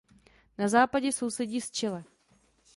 [0.57, 2.03] Na západě sousedí s Chile.